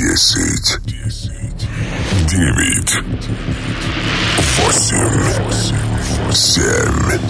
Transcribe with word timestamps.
Десять. 0.00 0.78
Девять. 2.26 2.94
Восемь. 4.56 5.20
Семь. 6.32 7.20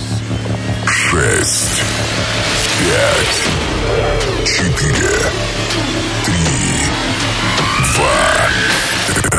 Шесть. 0.86 1.82
Пять. 2.78 3.38
Четыре. 4.46 5.18
Три. 6.24 6.54
Два. 7.96 8.22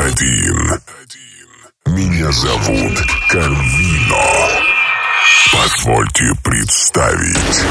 Один. 0.04 0.58
Меня 1.86 2.30
зовут 2.32 2.96
Карвино. 3.30 4.26
Позвольте 5.52 6.34
представить 6.44 7.64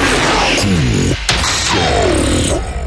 Ку-шоу. 1.37 2.80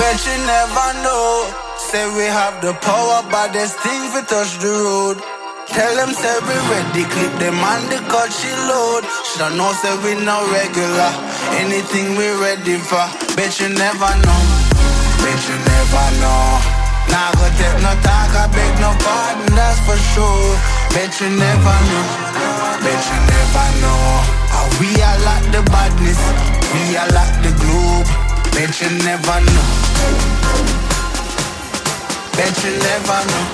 Bet 0.00 0.16
you 0.24 0.36
never 0.48 0.88
know. 1.04 1.44
Say 1.76 2.08
we 2.16 2.24
have 2.24 2.56
the 2.64 2.72
power, 2.80 3.20
but 3.28 3.52
there's 3.52 3.74
things 3.84 4.16
we 4.16 4.24
touch 4.24 4.56
the 4.64 4.72
road. 4.72 5.20
Tell 5.68 5.92
them 5.94 6.10
say 6.16 6.34
we 6.48 6.56
ready, 6.72 7.04
clip 7.04 7.32
them 7.36 7.60
on 7.60 7.84
the 7.92 8.00
cut 8.08 8.32
she 8.32 8.48
load. 8.64 9.04
Shoulda 9.28 9.54
know 9.60 9.70
say 9.76 9.92
we 10.00 10.16
no 10.24 10.40
regular. 10.56 11.12
Anything 11.60 12.16
we 12.16 12.26
ready 12.40 12.80
for. 12.80 13.04
Bet 13.36 13.60
you 13.60 13.68
never 13.76 14.12
know. 14.24 14.40
Bet 15.20 15.40
you 15.44 15.56
never 15.68 16.06
know. 16.24 16.48
Nah, 17.12 17.28
go 17.36 17.46
take 17.60 17.78
no 17.84 17.92
talk, 18.00 18.32
I 18.40 18.48
beg 18.56 18.72
no 18.80 18.90
pardon, 19.04 19.52
that's 19.52 19.80
for 19.84 19.98
sure. 20.16 20.56
Bet 20.96 21.12
you 21.20 21.28
never 21.28 21.76
know. 21.92 22.06
Bet 22.80 23.02
you 23.04 23.18
never 23.28 23.66
know. 23.84 24.02
How 24.48 24.64
we 24.80 24.88
are 24.96 25.18
like 25.28 25.46
the 25.52 25.62
badness, 25.68 26.20
we 26.72 26.96
are 26.96 27.10
like 27.12 27.36
the 27.44 27.52
globe. 27.60 28.19
Bet 28.60 28.78
you 28.78 28.90
never 28.90 29.40
know. 29.40 29.68
Bet 32.36 32.62
you 32.62 32.72
never 32.76 33.20
know. 33.30 33.46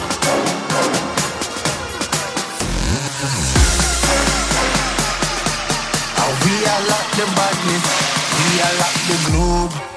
We 6.42 6.54
are 6.66 6.82
like 6.90 7.10
the 7.18 7.26
badness, 7.36 7.86
we 8.36 8.60
are 8.66 8.74
like 8.82 8.98
the 9.06 9.16
globe. 9.30 9.95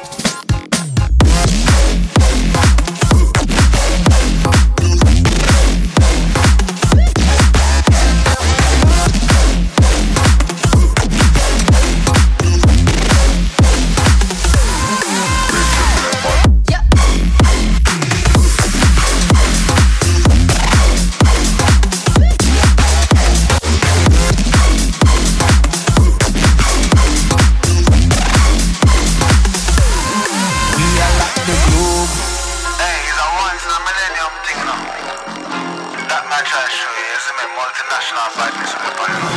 That 36.48 36.48
man 36.48 36.48
try 36.48 36.64
to 36.64 36.72
show 36.72 36.88
you, 36.88 37.20
is 37.20 37.28
a 37.28 37.44
multinational 37.52 38.32
badness 38.32 38.72
weapon, 38.80 39.12
you 39.12 39.20
know. 39.20 39.36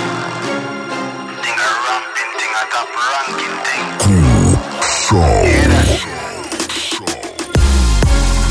Thing 1.44 1.58
a 1.60 1.70
ramping 1.84 2.32
thing, 2.40 2.48
a 2.48 2.64
top 2.72 2.88
ranking 3.12 3.58
thing. 3.68 3.88
Ку-шоу. 4.08 5.28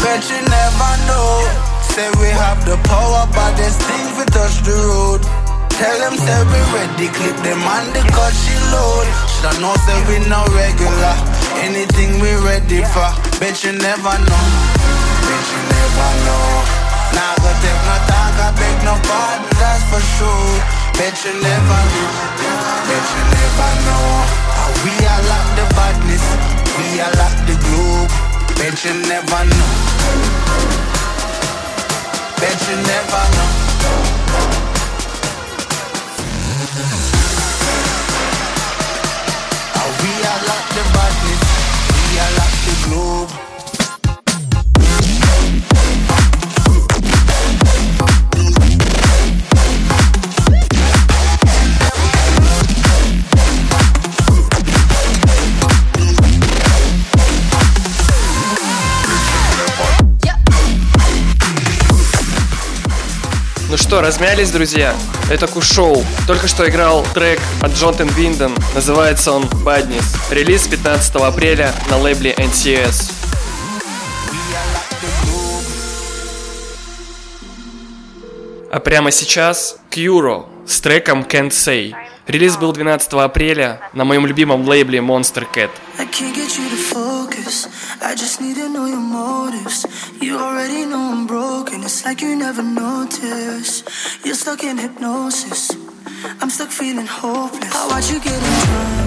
Bet 0.05 0.21
you 0.29 0.41
never 0.53 0.93
know. 1.09 1.49
Say 1.97 2.13
we 2.21 2.29
have 2.29 2.61
the 2.69 2.77
power, 2.85 3.25
but 3.33 3.57
there's 3.57 3.81
things 3.89 4.13
we 4.21 4.29
touch 4.29 4.61
the 4.69 4.77
road. 4.85 5.25
Tell 5.81 5.97
them 5.97 6.21
say 6.21 6.37
we 6.53 6.61
ready, 6.77 7.09
clip 7.17 7.41
them 7.41 7.65
on 7.65 7.89
the 7.97 8.05
cut 8.13 8.37
she 8.37 8.53
load. 8.69 9.09
Shoulda 9.33 9.65
know 9.65 9.73
say 9.89 9.97
we 10.13 10.21
no 10.29 10.45
regular. 10.53 11.17
Anything 11.65 12.21
we 12.21 12.37
ready 12.45 12.85
for. 12.93 13.09
Bet 13.41 13.65
you 13.65 13.73
never 13.73 14.13
know. 14.29 14.45
Bet 15.25 15.47
you 15.57 15.61
never 15.73 16.11
know. 16.29 16.80
Nah, 17.16 17.34
go 17.44 17.52
take 17.64 17.82
no 17.88 17.96
talk, 18.10 18.36
I 18.46 18.50
no 18.86 18.96
pardon, 19.08 19.50
that's 19.60 19.84
for 19.92 20.02
sure. 20.18 20.56
Bet 20.98 21.18
you 21.26 21.34
never 21.42 21.82
know. 21.94 22.12
Bet 22.88 23.06
you 23.14 23.24
never 23.36 23.72
know. 23.86 24.06
How 24.58 24.70
we 24.86 24.94
are 25.12 25.24
like 25.32 25.50
the 25.58 25.66
badness, 25.76 26.26
we 26.78 27.02
are 27.02 27.14
like 27.22 27.40
the 27.50 27.56
globe. 27.66 28.12
Bet 28.58 28.78
you 28.86 28.94
never 29.10 29.42
know. 29.50 29.72
Bet 32.40 32.60
you 32.70 32.78
never 32.86 33.24
know. 33.36 33.52
How 39.76 39.90
we 40.02 40.12
are 40.32 40.42
like 40.50 40.68
the 40.78 40.84
badness, 40.96 41.42
we 41.94 42.20
are 42.24 42.34
like 42.40 42.58
the 42.68 42.76
globe. 42.88 43.41
Что, 63.92 64.00
размялись, 64.00 64.50
друзья? 64.52 64.96
Это 65.30 65.48
Кушоу. 65.48 66.02
Только 66.26 66.48
что 66.48 66.66
играл 66.70 67.06
трек 67.14 67.42
от 67.62 67.74
Джонтон 67.74 68.08
Винден. 68.08 68.56
Называется 68.74 69.34
он 69.34 69.44
Badness. 69.66 70.34
Релиз 70.34 70.66
15 70.70 71.16
апреля 71.16 71.74
на 71.90 71.98
лейбле 71.98 72.32
NCS. 72.32 73.12
А 78.72 78.80
прямо 78.80 79.12
сейчас 79.12 79.76
Кьюро 79.90 80.48
с 80.66 80.80
треком 80.80 81.24
Can't 81.24 81.50
Say. 81.50 81.94
Релиз 82.32 82.56
был 82.56 82.72
12 82.72 83.12
апреля 83.16 83.82
на 83.92 84.06
моем 84.06 84.26
любимом 84.26 84.66
лейбле 84.66 85.00
Monster 85.00 85.46
Cat. 85.54 85.70
I 88.04 88.16
just 88.16 88.40
need 88.42 88.56
to 88.56 88.70
know 88.70 88.88
your 88.88 89.00
motives. 89.00 89.86
You 90.22 90.38
already 90.38 90.86
know 90.86 91.12
I'm 91.12 91.28
broken. 91.28 91.84
It's 91.84 92.06
like 92.06 92.22
you 92.22 92.36
never 92.38 92.64
notice. 92.64 93.84
You're 94.24 94.36
stuck 94.36 94.64
in 94.64 94.78
hypnosis. 94.78 95.72
I'm 96.42 96.50
stuck 96.50 96.72
feeling 96.72 97.06
hopeless. 97.06 97.76
I 97.76 97.88
watch 97.90 98.10
you 98.10 98.20
getting 98.20 98.42
drunk 98.66 99.01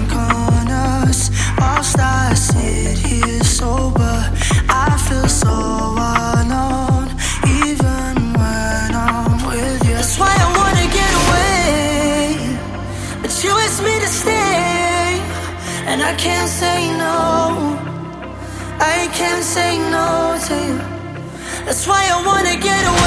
That's 21.65 21.87
why 21.87 22.07
I 22.13 22.23
wanna 22.23 22.55
get 22.57 22.85
away. 22.85 23.04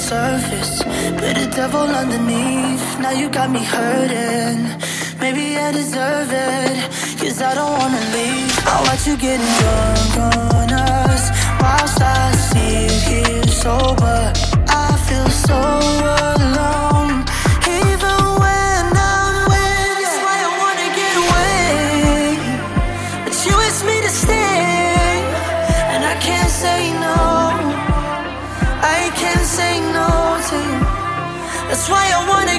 Surface, 0.00 0.82
but 1.20 1.36
a 1.36 1.46
devil 1.46 1.88
underneath. 2.02 2.98
Now 3.00 3.10
you 3.10 3.28
got 3.28 3.50
me 3.50 3.62
hurting. 3.62 4.58
Maybe 5.20 5.58
I 5.58 5.72
deserve 5.72 6.30
it, 6.32 6.76
cause 7.20 7.42
I 7.42 7.54
don't 7.54 7.72
wanna 7.78 8.04
leave. 8.16 8.54
Oh, 8.66 8.76
I 8.76 8.88
watch 8.88 9.06
you 9.06 9.16
getting 9.16 9.52
drunk 9.60 10.12
on 10.56 10.72
us, 10.72 11.24
whilst 11.60 12.00
I 12.00 12.32
sit 12.50 12.92
here 13.10 13.46
sober. 13.62 14.32
I 14.68 14.96
feel 15.06 15.28
so 15.28 15.90
why 31.90 32.06
I 32.14 32.20
wanna 32.30 32.49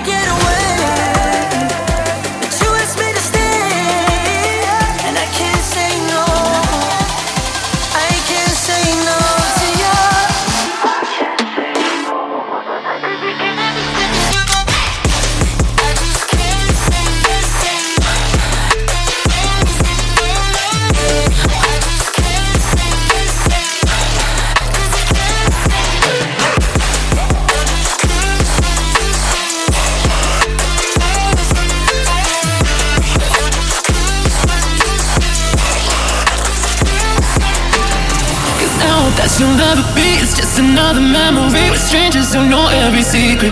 secret. 43.11 43.51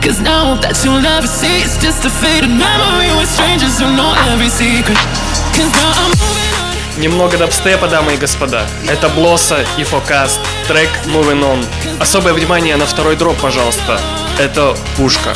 Cause 0.00 0.20
now 0.20 0.54
that 0.62 0.78
you'll 0.84 1.02
never 1.02 1.26
see, 1.26 1.66
it's 1.66 1.76
just 1.82 2.06
a 2.06 2.10
faded 2.22 2.48
memory 2.48 3.10
with 3.18 3.26
strangers 3.26 3.74
who 3.80 3.90
know 3.98 4.14
every 4.30 4.48
secret. 4.48 4.98
Cause 5.56 5.70
now 5.74 5.90
I'm 5.98 6.14
moving 6.14 6.50
on. 6.54 7.00
Немного 7.00 7.38
дабстепа, 7.38 7.88
дамы 7.88 8.14
и 8.14 8.16
господа. 8.16 8.66
Это 8.88 9.08
Блосса 9.08 9.64
и 9.78 9.82
Фокаст. 9.84 10.38
Трек 10.68 10.90
Moving 11.06 11.42
On. 11.42 11.64
Особое 11.98 12.32
внимание 12.32 12.76
на 12.76 12.86
второй 12.86 13.16
дроп, 13.16 13.36
пожалуйста. 13.40 14.00
Это 14.38 14.76
пушка. 14.96 15.34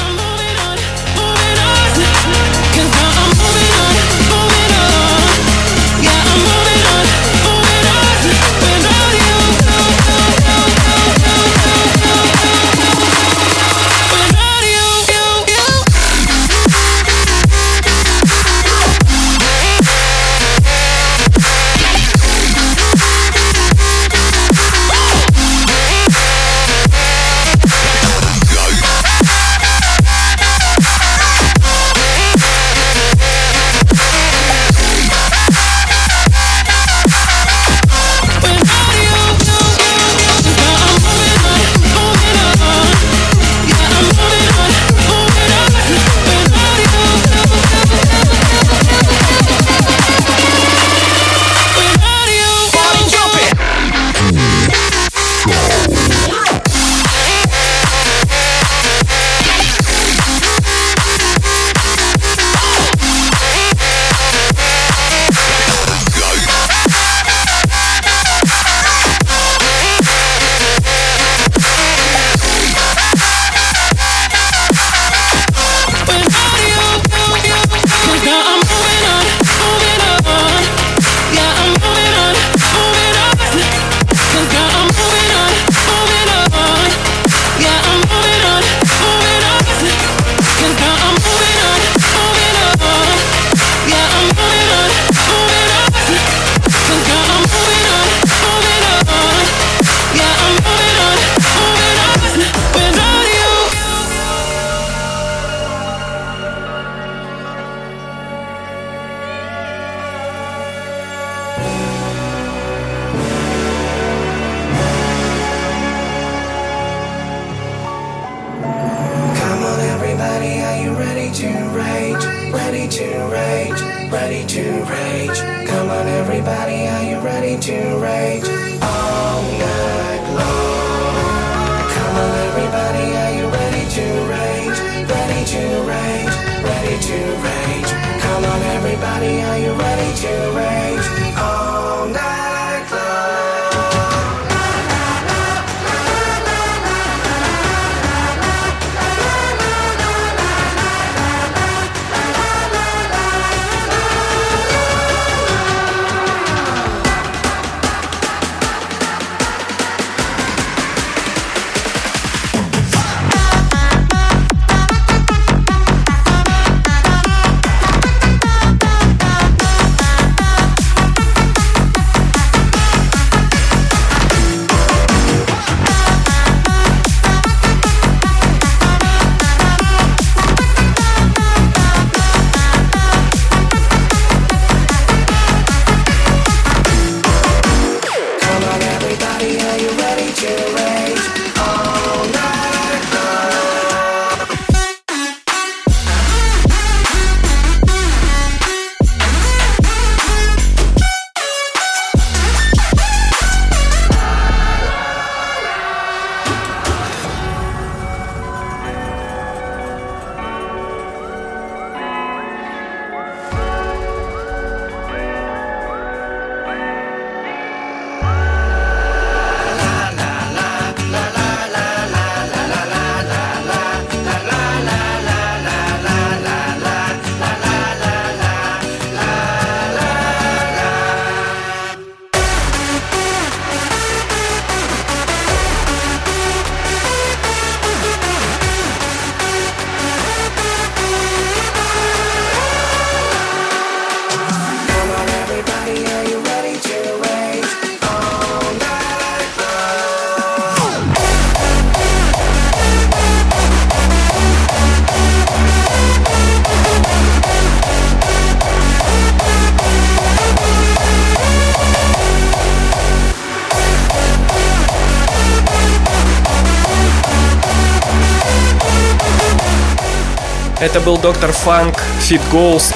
Это 270.95 271.05
был 271.05 271.19
Доктор 271.19 271.51
Фанк, 271.51 272.01
Fit 272.21 272.41
Ghost, 272.53 272.95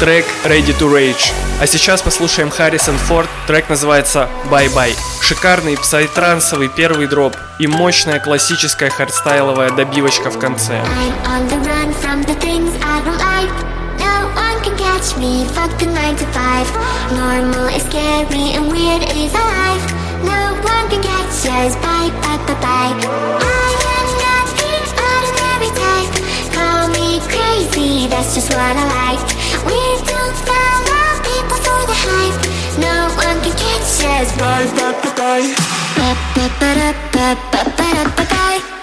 трек 0.00 0.26
Ready 0.44 0.78
to 0.78 0.92
Rage. 0.92 1.32
А 1.62 1.66
сейчас 1.66 2.02
послушаем 2.02 2.50
Харрисон 2.50 2.98
Форд, 2.98 3.30
трек 3.46 3.70
называется 3.70 4.28
Bye 4.50 4.70
Bye. 4.74 4.94
Шикарный 5.22 5.78
псайтрансовый 5.78 6.68
первый 6.68 7.06
дроп 7.06 7.34
и 7.58 7.66
мощная 7.66 8.20
классическая 8.20 8.90
хардстайловая 8.90 9.70
добивочка 9.70 10.30
в 10.30 10.38
конце. 10.38 10.82
catch 14.76 15.16
me, 15.16 15.44
fuck 15.54 15.70
the 15.78 15.86
9 15.86 16.16
to 16.16 16.26
5 16.26 16.66
Normal 17.16 17.68
is 17.68 17.82
scary 17.84 18.52
and 18.56 18.70
weird 18.70 19.02
is 19.16 19.32
alive 19.32 19.82
No 20.22 20.52
one 20.60 20.90
can 20.90 21.00
catch 21.02 21.46
us, 21.48 21.74
bye, 21.76 22.10
bye, 22.20 22.36
bye, 22.46 22.60
bye. 22.60 22.92
I 23.40 23.72
am 23.96 24.08
not 24.22 24.46
the 24.58 24.74
ordinary 25.08 25.70
type 25.80 26.17
Call 26.58 26.88
me 26.90 27.20
crazy, 27.30 28.08
that's 28.08 28.34
just 28.34 28.50
what 28.50 28.74
I 28.82 28.86
like. 28.98 29.22
We 29.70 29.80
don't 30.10 30.36
follow 30.48 31.06
people 31.30 31.58
for 31.66 31.80
the 31.90 31.96
hype. 32.04 32.42
No 32.82 32.94
one 33.14 33.38
can 33.44 33.54
catch 33.62 34.02
us, 34.18 34.28
bye, 34.40 34.66
bye, 34.74 34.92
bye, 35.02 35.14
bye. 35.20 35.46
Bye, 35.96 36.16
bye, 36.34 36.50
bye, 36.60 36.94
bye, 37.14 37.34
bye, 37.52 37.64
bye, 37.76 38.04
bye, 38.04 38.10
bye 38.16 38.26
Bye, 38.34 38.77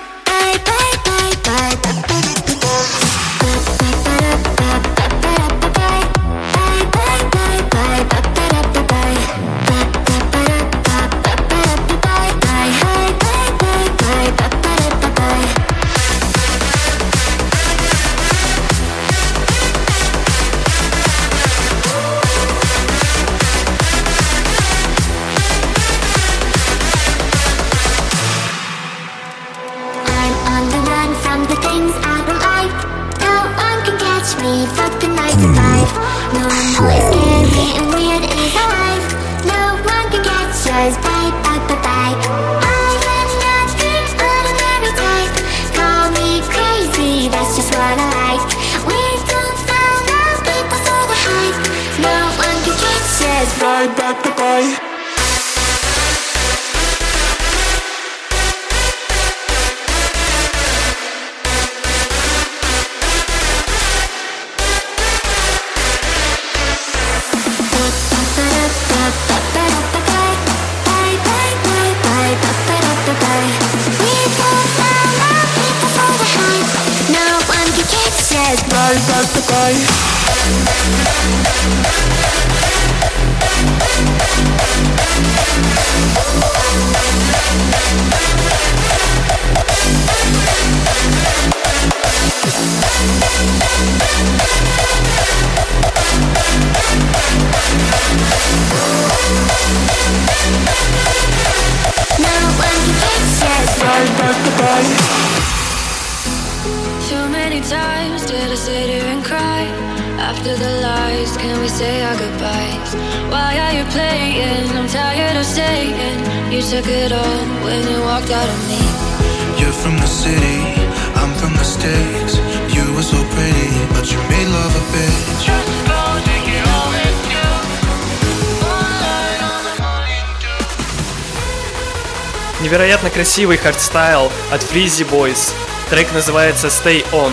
Невероятно 132.61 133.11
красивый 133.11 133.57
hardstyle 133.57 134.31
от 134.51 134.61
Freezy 134.61 135.07
Boys. 135.07 135.53
Трек 135.91 136.11
называется 136.13 136.67
Stay 136.67 137.05
On. 137.11 137.31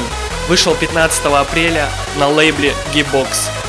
Вышел 0.48 0.74
15 0.74 1.24
апреля 1.26 1.88
на 2.18 2.28
лейбле 2.28 2.74
Gearbox. 2.92 3.61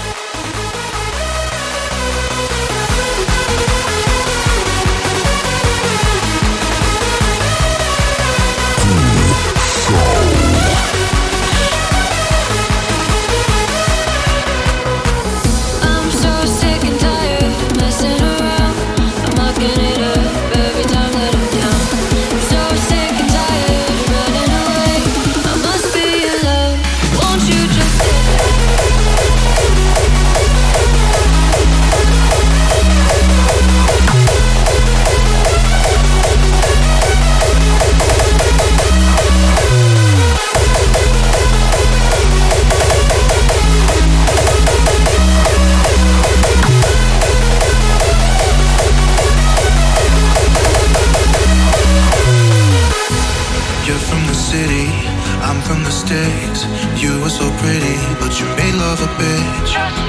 a 59.03 59.07
bitch. 59.17 60.02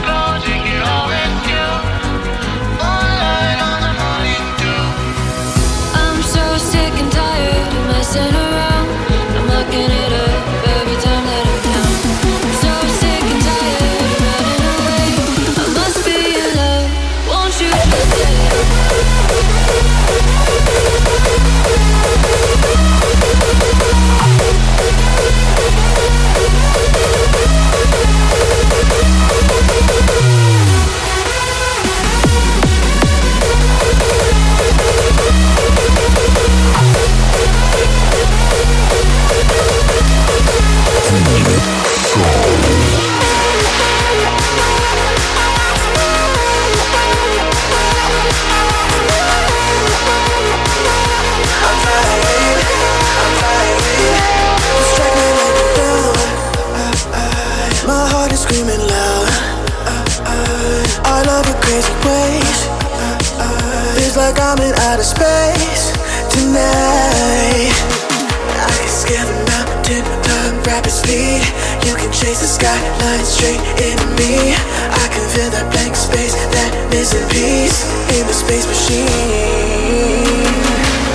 Straight 73.45 73.61
into 73.85 74.07
me. 74.17 74.57
I 74.89 75.07
can 75.13 75.27
feel 75.29 75.51
that 75.51 75.69
blank 75.73 75.95
space, 75.97 76.33
that 76.57 76.73
missing 76.91 77.27
piece 77.29 77.85
in 78.17 78.25
the 78.27 78.33
space 78.33 78.67
machine. 78.67 79.09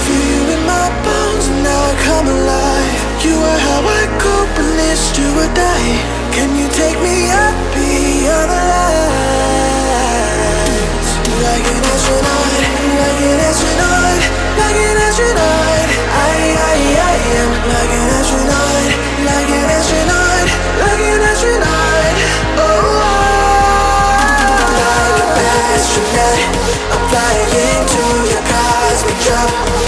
Feel 0.05 0.23
you 0.33 0.41
in 0.53 0.61
my 0.65 0.87
bones, 1.05 1.45
and 1.49 1.63
now 1.65 1.81
I 1.89 1.93
come 2.05 2.27
alive. 2.27 2.99
You 3.25 3.33
are 3.33 3.59
how 3.67 3.81
I 3.81 4.03
cope 4.21 4.53
when 4.57 4.77
this 4.77 5.11
do 5.17 5.25
or 5.25 5.49
die. 5.57 5.95
Can 6.37 6.49
you 6.59 6.67
take 6.77 6.97
me 7.01 7.17
up 7.33 7.55
beyond 7.73 8.49
the 8.53 8.61
lines? 8.69 8.88
stop 29.29 29.78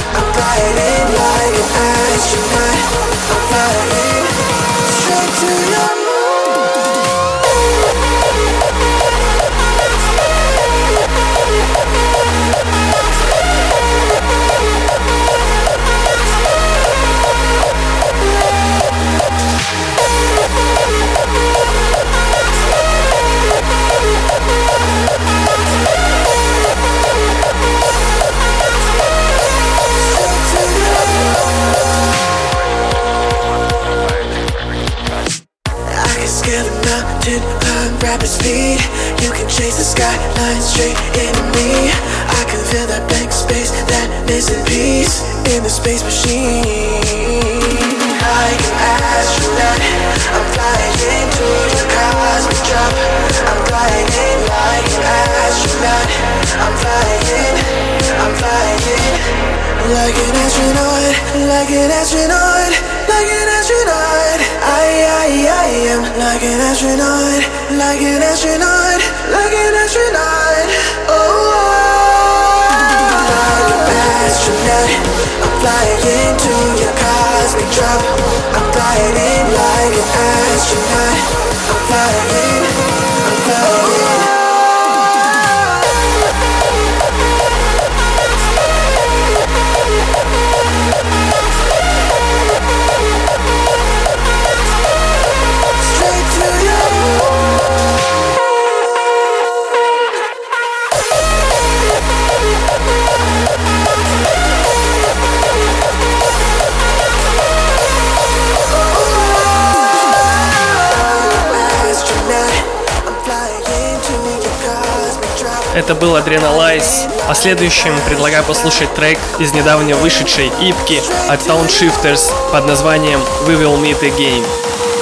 Это 115.74 115.96
был 115.96 116.18
Adrenalize. 116.18 117.10
А 117.30 117.34
следующим 117.34 117.94
предлагаю 118.06 118.44
послушать 118.44 118.94
трек 118.94 119.18
из 119.40 119.54
недавно 119.54 119.96
вышедшей 119.96 120.48
ипки 120.62 121.02
от 121.30 121.40
Townshifters 121.42 122.30
под 122.52 122.66
названием 122.66 123.22
We 123.48 123.56
Will 123.56 123.82
Meet 123.82 124.02
Again. 124.02 124.46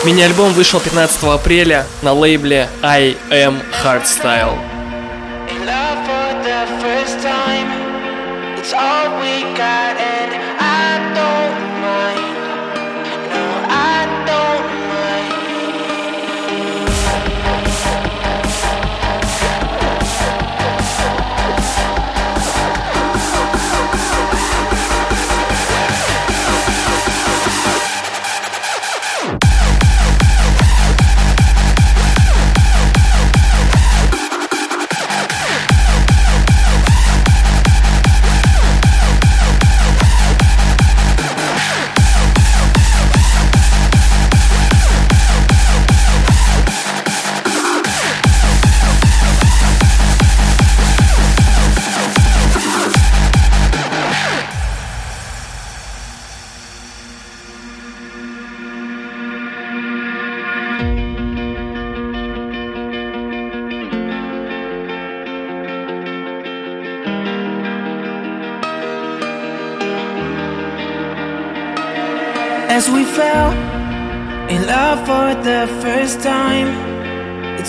Мини-альбом 0.04 0.54
вышел 0.54 0.80
15 0.80 1.24
апреля 1.24 1.88
на 2.04 2.14
лейбле 2.14 2.70
I 2.84 3.18
Am 3.32 3.62
Hardstyle. 3.84 4.58
It's 8.60 8.74
all 8.74 9.20
we 9.20 9.42
got, 9.58 9.98
and 9.98 10.32
I 10.60 11.00
don't 11.16 11.49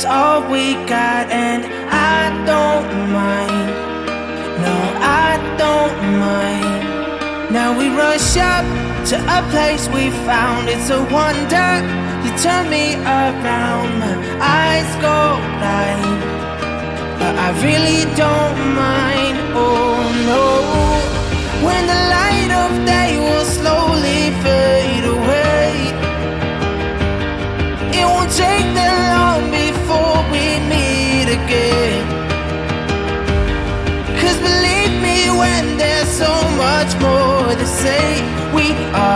it's 0.01 0.09
all 0.09 0.41
we 0.51 0.73
got, 0.89 1.29
and 1.29 1.63
I 1.93 2.33
don't 2.49 2.89
mind. 3.13 3.69
No, 4.65 4.77
I 4.97 5.37
don't 5.61 6.01
mind. 6.17 7.53
Now 7.53 7.79
we 7.79 7.91
rush 7.91 8.35
up 8.39 8.65
to 9.11 9.17
a 9.21 9.41
place 9.53 9.91
we 9.91 10.09
found. 10.25 10.71
It's 10.71 10.89
a 10.89 11.05
wonder. 11.13 11.71
You 12.25 12.33
turn 12.39 12.71
me 12.71 12.95
around, 12.95 13.99
my 14.01 14.17
eyes 14.41 14.91
go 15.05 15.37
blind. 15.61 16.21
But 17.21 17.35
I 17.37 17.49
really 17.61 18.09
don't 18.17 18.59
mind. 18.75 19.40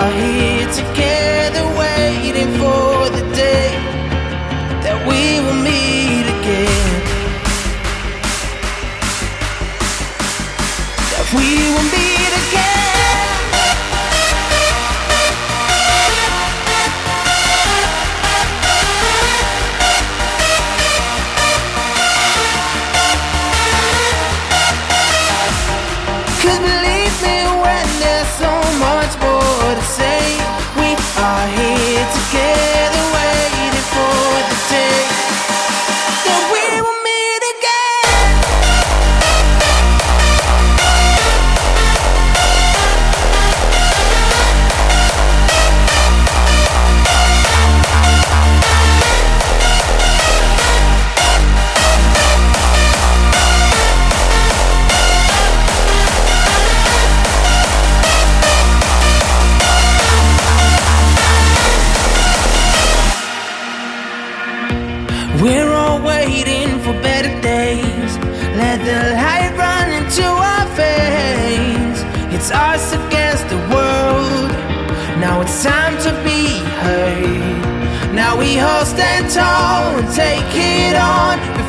Are 0.04 0.43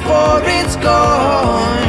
before 0.05 0.41
it's 0.45 0.75
gone. 0.75 1.84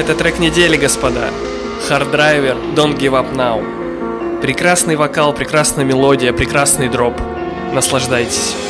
Это 0.00 0.14
трек 0.14 0.38
недели, 0.38 0.78
господа. 0.78 1.28
Hard 1.90 2.10
Driver, 2.10 2.74
Don't 2.74 2.96
Give 2.98 3.12
Up 3.12 3.34
Now. 3.34 4.40
Прекрасный 4.40 4.96
вокал, 4.96 5.34
прекрасная 5.34 5.84
мелодия, 5.84 6.32
прекрасный 6.32 6.88
дроп. 6.88 7.20
Наслаждайтесь. 7.74 8.69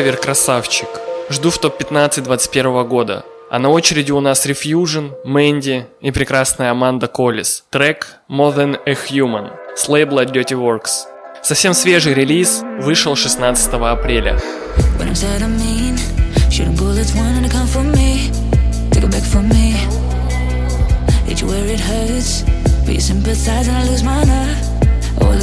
Харддрайвер 0.00 0.16
красавчик. 0.16 0.88
Жду 1.28 1.50
в 1.50 1.58
топ-15 1.58 2.22
21 2.22 2.88
года. 2.88 3.22
А 3.50 3.58
на 3.58 3.68
очереди 3.68 4.12
у 4.12 4.20
нас 4.20 4.46
Refusion, 4.46 5.12
Мэнди 5.26 5.86
и 6.00 6.10
прекрасная 6.10 6.70
Аманда 6.70 7.06
Коллис. 7.06 7.64
Трек 7.68 8.16
More 8.30 8.56
Than 8.56 8.80
a 8.86 8.92
Human 8.92 9.50
с 9.76 9.90
лейбла 9.90 10.24
Dirty 10.24 10.56
Works. 10.56 11.04
Совсем 11.42 11.74
свежий 11.74 12.14
релиз 12.14 12.62
вышел 12.80 13.14
16 13.14 13.74
апреля. 13.74 14.40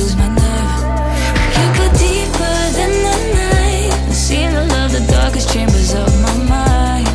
Seem 0.07 0.36
darkest 5.37 5.53
chambers 5.53 5.93
of 5.93 6.09
my 6.21 6.35
mind. 6.49 7.07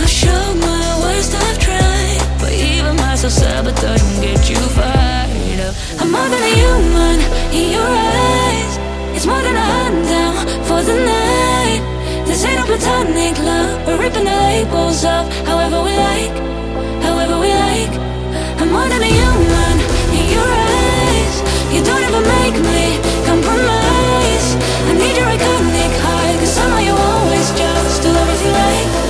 I've 0.00 0.08
shown 0.08 0.58
my 0.60 1.00
worst, 1.02 1.34
I've 1.34 1.58
tried. 1.58 2.20
But 2.40 2.52
even 2.52 2.96
my 2.96 3.14
self-sabotage 3.14 4.02
won't 4.02 4.22
get 4.22 4.48
you 4.48 4.56
fired 4.56 5.60
up. 5.60 5.74
I'm 6.00 6.10
more 6.10 6.28
than 6.32 6.42
a 6.42 6.54
human 6.62 7.18
in 7.52 7.72
your 7.76 7.92
eyes. 7.92 8.78
It's 9.14 9.26
more 9.26 9.42
than 9.42 9.54
a 9.54 9.66
hunt 9.74 10.08
down 10.08 10.34
for 10.64 10.80
the 10.82 10.96
night. 10.96 11.82
This 12.26 12.44
ain't 12.44 12.60
a 12.60 12.64
platonic 12.64 13.38
love. 13.38 13.86
We're 13.86 14.00
ripping 14.00 14.24
the 14.24 14.36
labels 14.48 15.04
off 15.04 15.26
however 15.44 15.82
we 15.82 15.92
like, 15.92 16.36
however 17.02 17.38
we 17.38 17.50
like. 17.52 17.92
I'm 18.60 18.70
more 18.72 18.88
than 18.88 19.02
a 19.02 19.12
human 19.20 19.76
in 20.18 20.24
your 20.36 20.50
eyes. 20.72 21.34
You 21.74 21.84
don't 21.84 22.04
ever 22.08 22.22
make 22.36 22.56
me 22.70 22.82
compromise. 23.28 24.48
I 24.88 24.92
need 25.00 25.16
your 25.16 25.28
iconic 25.36 25.55
just 27.54 28.02
do 28.02 28.08
everything 28.08 28.52
right, 28.52 29.05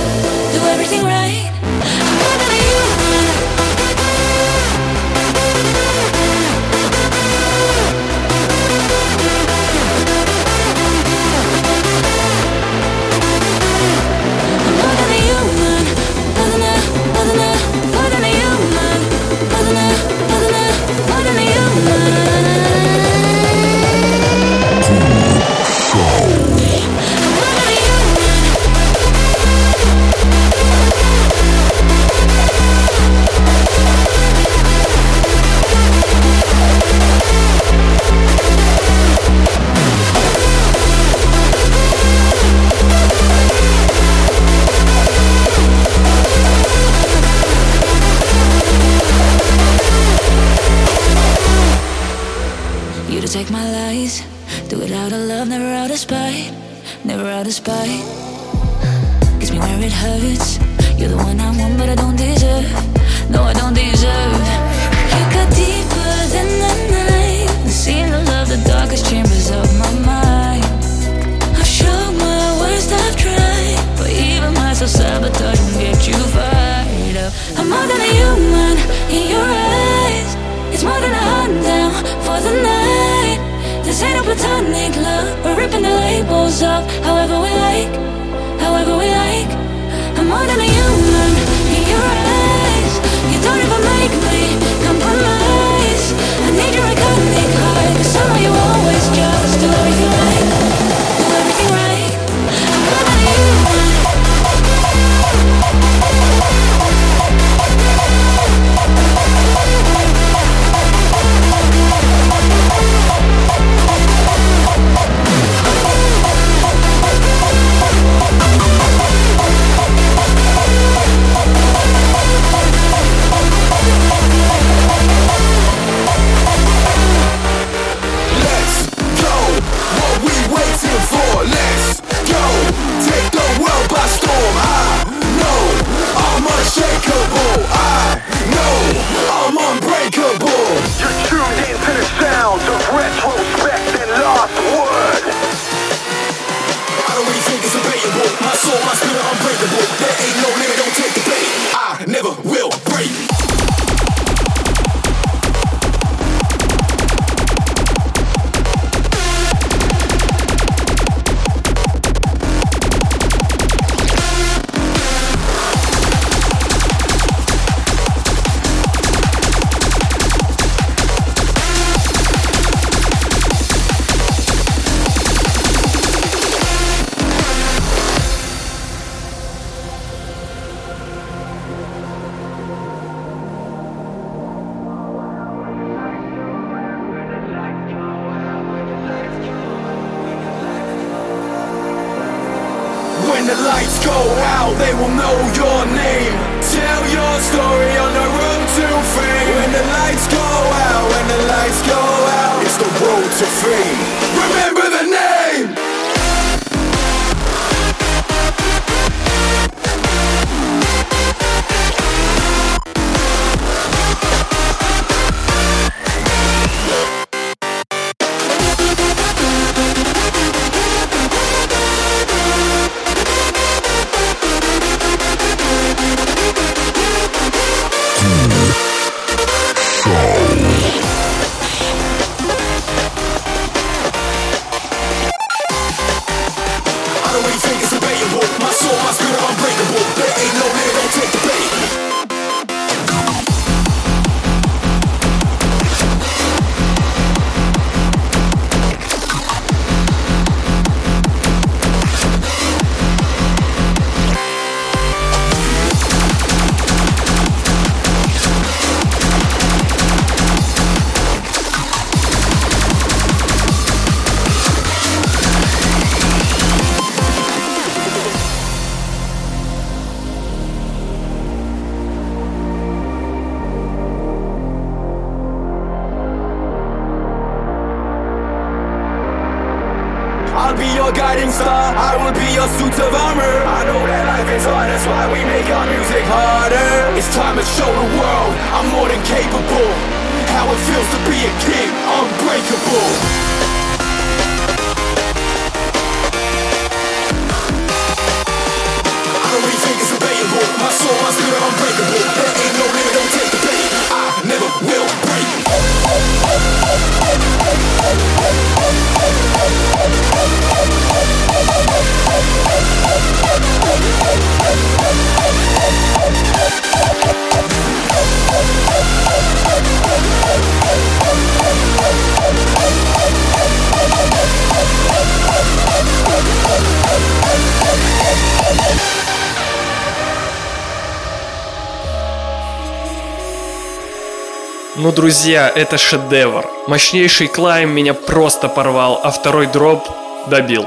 друзья, 335.17 335.67
это 335.67 335.97
шедевр. 335.97 336.69
Мощнейший 336.85 337.47
клайм 337.47 337.89
меня 337.89 338.13
просто 338.13 338.69
порвал, 338.69 339.19
а 339.23 339.31
второй 339.31 339.65
дроп 339.65 340.07
добил. 340.45 340.85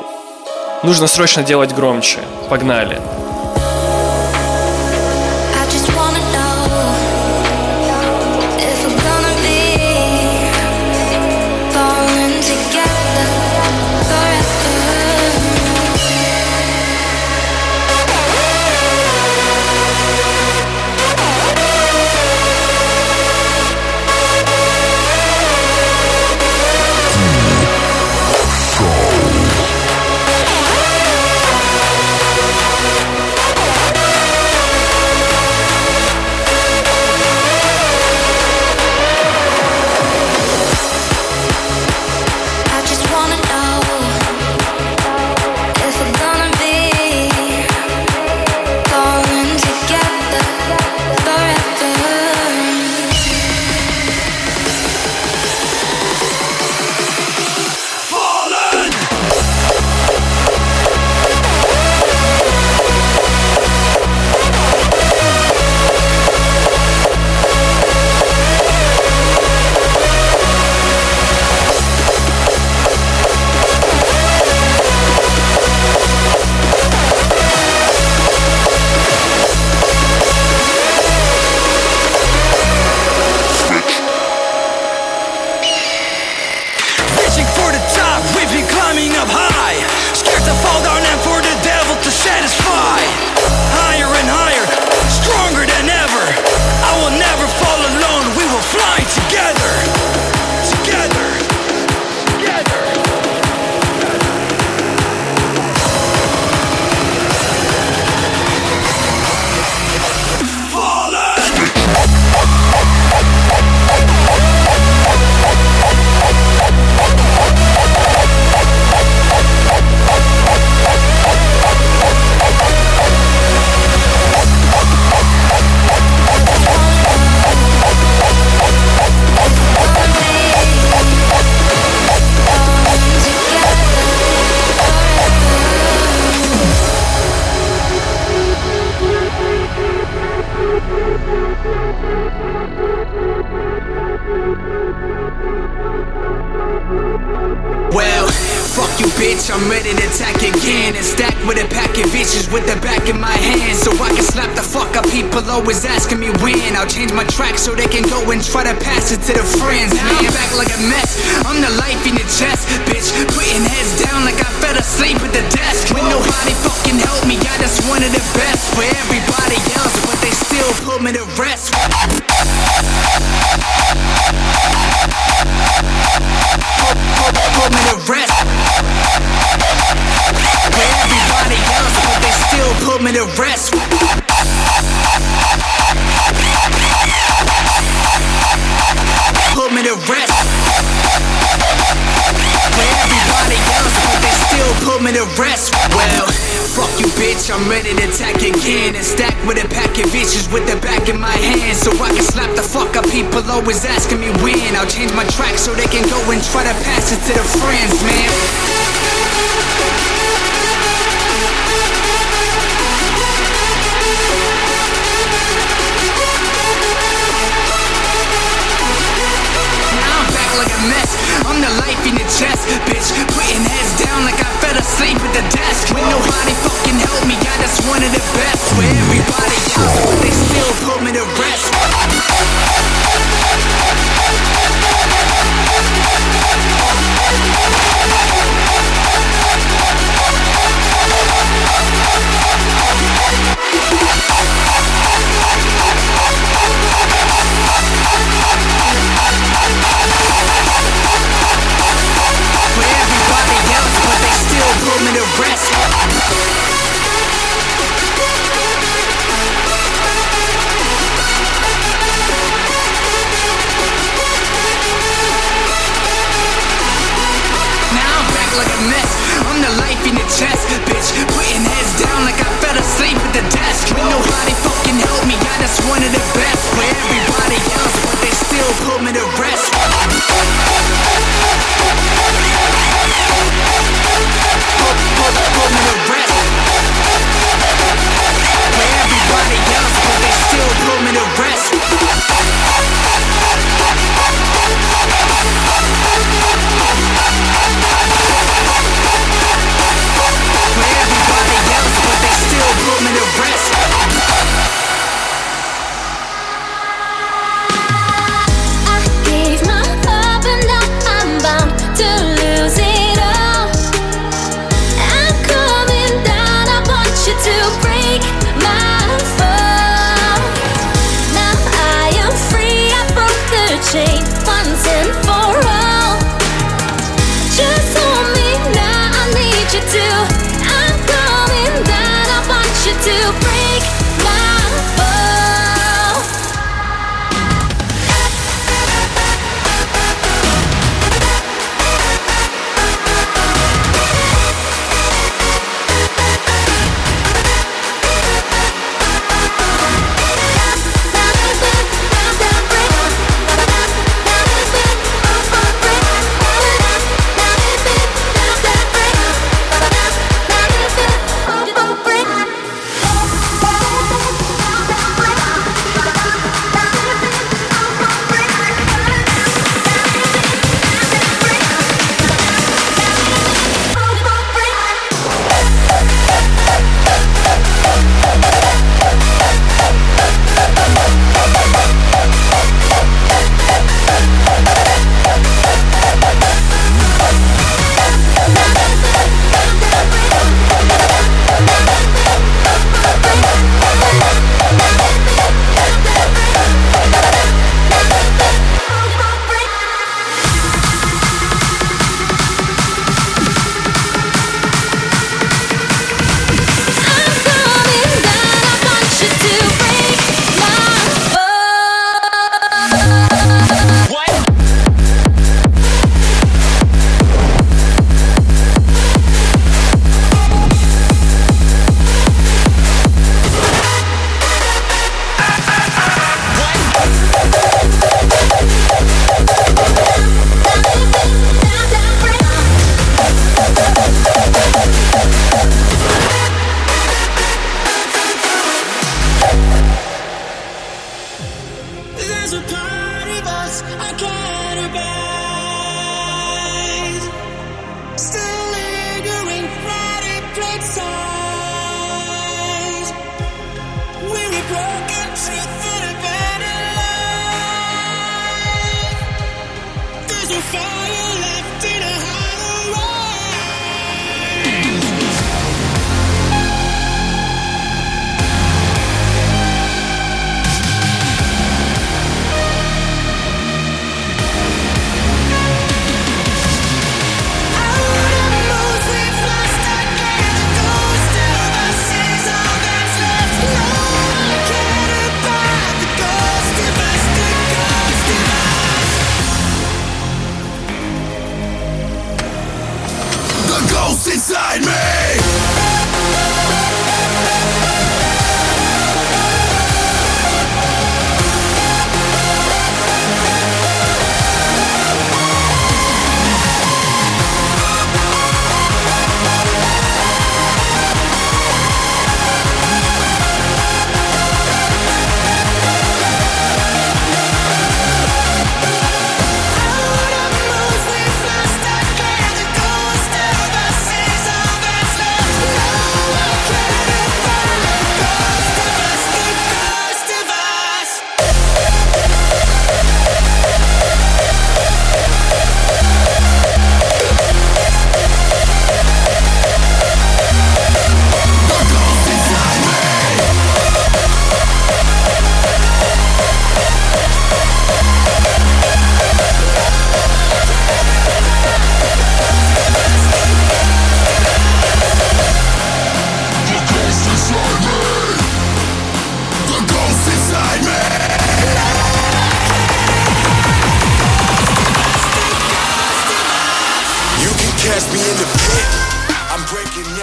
Нужно 0.84 1.08
срочно 1.08 1.42
делать 1.42 1.74
громче. 1.74 2.20
Погнали. 2.48 3.00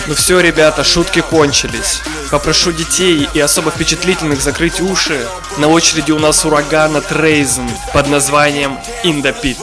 Ну 0.08 0.16
все, 0.16 0.40
ребята, 0.40 0.84
шутки 0.84 1.22
кончились. 1.22 2.02
Попрошу 2.32 2.72
детей 2.72 3.28
и 3.34 3.40
особо 3.40 3.72
впечатлительных 3.72 4.42
закрыть 4.42 4.80
уши. 4.80 5.28
На 5.58 5.68
очереди 5.68 6.12
у 6.12 6.20
нас 6.20 6.46
ураган 6.46 6.96
от 6.96 7.12
Рейзен 7.12 7.70
под 7.94 8.08
названием 8.08 8.78
«Индопит». 9.04 9.58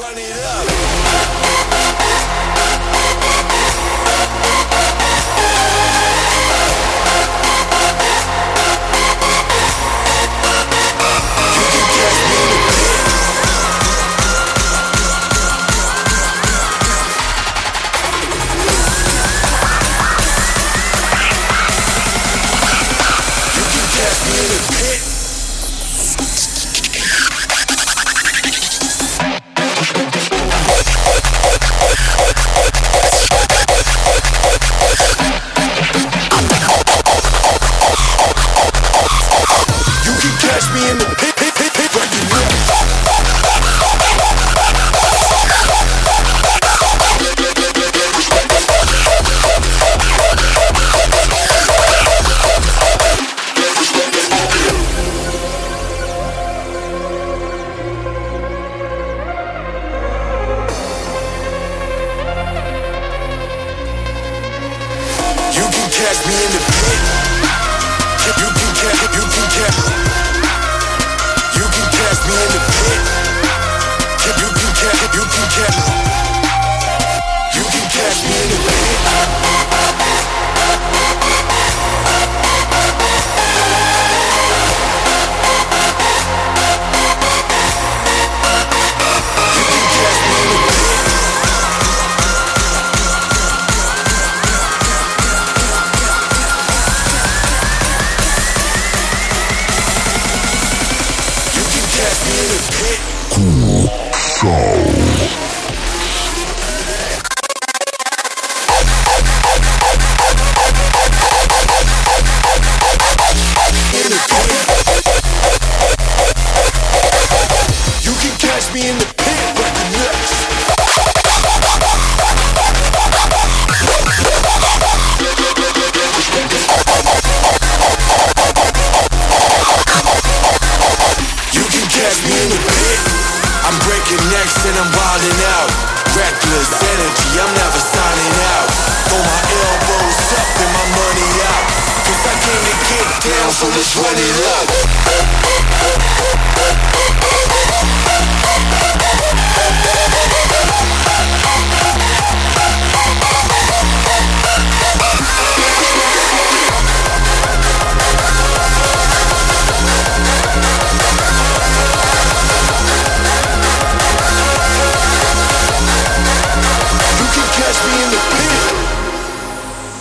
Show. 104.44 105.53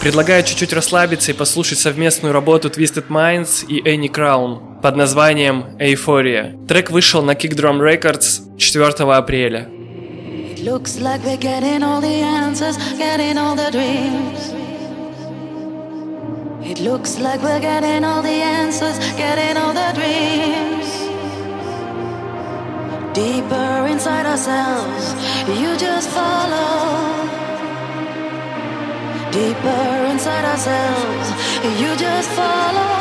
Предлагаю 0.03 0.43
чуть-чуть 0.43 0.73
расслабиться 0.73 1.31
и 1.31 1.33
послушать 1.33 1.79
совместную 1.79 2.33
работу 2.33 2.67
Twisted 2.67 3.07
Minds 3.07 3.65
и 3.65 3.81
Annie 3.81 4.11
Crown 4.11 4.81
под 4.81 4.97
названием 4.97 5.77
Euphoria. 5.79 6.67
Трек 6.67 6.91
вышел 6.91 7.21
на 7.21 7.31
Kick 7.31 7.55
Drum 7.55 7.79
Records 7.79 8.41
4 8.59 9.09
апреля. 9.13 9.69
Looks 10.57 10.99
like 10.99 11.23
we're 11.23 11.37
getting 11.37 11.83
all 11.83 12.01
the 12.01 12.21
answers, 12.21 12.75
getting 12.97 13.37
all 13.37 13.55
the 13.55 13.71
dreams. 13.71 14.53
It 16.65 16.81
looks 16.81 17.17
like 17.17 17.41
we're 17.41 17.61
getting 17.61 18.03
all 18.03 18.21
the 18.21 18.43
answers, 18.43 18.99
getting 19.15 19.55
all 19.55 19.73
the 19.73 19.93
dreams. 19.95 20.83
Deeper 23.13 23.87
inside 23.87 24.25
ourselves, 24.25 25.15
you 25.47 25.77
just 25.77 26.09
follow. 26.09 27.42
Deeper 29.33 30.05
inside 30.11 30.45
ourselves, 30.45 31.31
you 31.81 31.95
just 31.95 32.29
follow. 32.33 32.91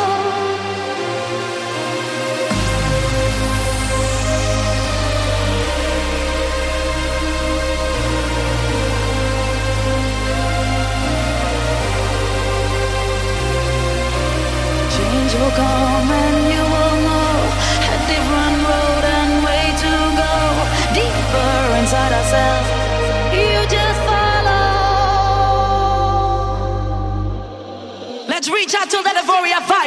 Change 14.88 15.34
will 15.34 15.50
come 15.50 16.31
We 29.40 29.52
are 29.52 29.62
fire. 29.62 29.81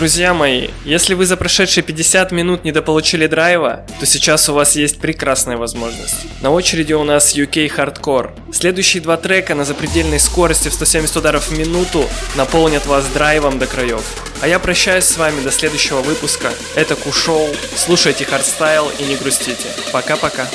Друзья 0.00 0.32
мои, 0.32 0.68
если 0.86 1.12
вы 1.12 1.26
за 1.26 1.36
прошедшие 1.36 1.84
50 1.84 2.32
минут 2.32 2.64
недополучили 2.64 3.26
драйва, 3.26 3.84
то 3.98 4.06
сейчас 4.06 4.48
у 4.48 4.54
вас 4.54 4.74
есть 4.74 4.98
прекрасная 4.98 5.58
возможность. 5.58 6.24
На 6.40 6.50
очереди 6.50 6.94
у 6.94 7.04
нас 7.04 7.34
UK 7.34 7.70
Hardcore. 7.76 8.30
Следующие 8.50 9.02
два 9.02 9.18
трека 9.18 9.54
на 9.54 9.66
запредельной 9.66 10.18
скорости 10.18 10.70
в 10.70 10.72
170 10.72 11.14
ударов 11.18 11.48
в 11.48 11.58
минуту 11.58 12.08
наполнят 12.34 12.86
вас 12.86 13.04
драйвом 13.08 13.58
до 13.58 13.66
краев. 13.66 14.02
А 14.40 14.48
я 14.48 14.58
прощаюсь 14.58 15.04
с 15.04 15.18
вами 15.18 15.42
до 15.42 15.50
следующего 15.50 16.00
выпуска. 16.00 16.50
Это 16.76 16.96
Кушоу. 16.96 17.50
Слушайте 17.76 18.24
хардстайл 18.24 18.90
и 19.00 19.04
не 19.04 19.16
грустите. 19.16 19.68
Пока-пока. 19.92 20.48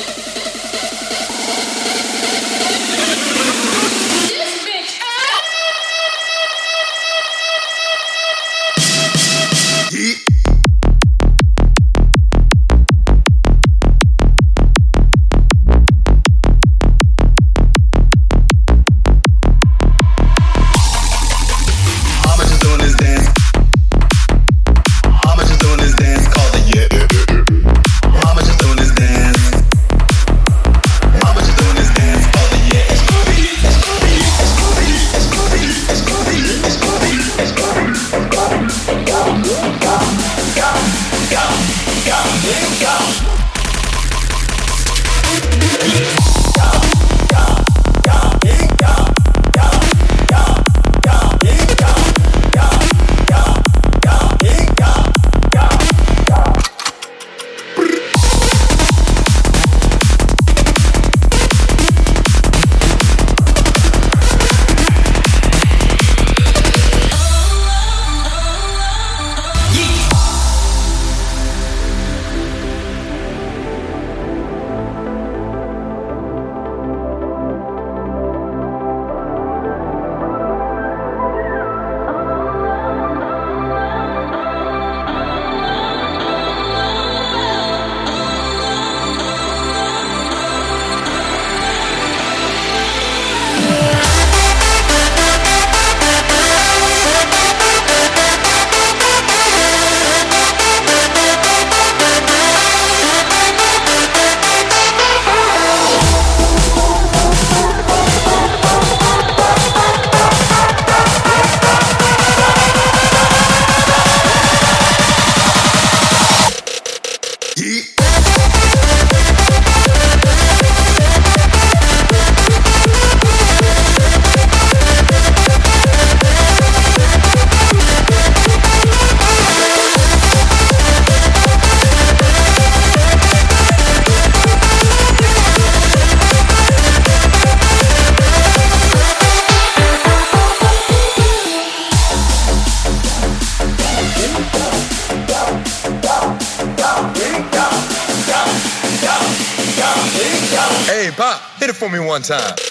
one 152.16 152.22
time. 152.22 152.65